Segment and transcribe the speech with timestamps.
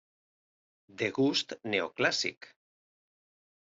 [1.03, 2.41] De gust neoclàssic.